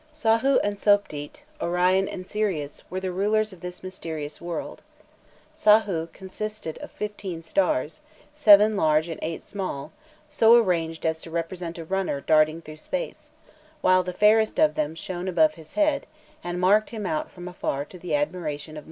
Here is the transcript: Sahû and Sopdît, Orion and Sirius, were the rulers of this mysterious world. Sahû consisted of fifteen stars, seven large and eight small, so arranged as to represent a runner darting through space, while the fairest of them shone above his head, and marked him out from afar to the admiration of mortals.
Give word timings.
Sahû 0.15 0.59
and 0.63 0.77
Sopdît, 0.77 1.43
Orion 1.61 2.07
and 2.09 2.25
Sirius, 2.25 2.81
were 2.89 2.99
the 2.99 3.11
rulers 3.11 3.53
of 3.53 3.61
this 3.61 3.83
mysterious 3.83 4.41
world. 4.41 4.81
Sahû 5.53 6.11
consisted 6.11 6.79
of 6.79 6.89
fifteen 6.89 7.43
stars, 7.43 8.01
seven 8.33 8.75
large 8.75 9.09
and 9.09 9.19
eight 9.21 9.43
small, 9.43 9.91
so 10.27 10.55
arranged 10.55 11.05
as 11.05 11.21
to 11.21 11.29
represent 11.29 11.77
a 11.77 11.85
runner 11.85 12.19
darting 12.19 12.63
through 12.63 12.77
space, 12.77 13.29
while 13.81 14.01
the 14.01 14.11
fairest 14.11 14.59
of 14.59 14.73
them 14.73 14.95
shone 14.95 15.27
above 15.27 15.53
his 15.53 15.75
head, 15.75 16.07
and 16.43 16.59
marked 16.59 16.89
him 16.89 17.05
out 17.05 17.29
from 17.29 17.47
afar 17.47 17.85
to 17.85 17.99
the 17.99 18.15
admiration 18.15 18.69
of 18.71 18.73
mortals. 18.73 18.79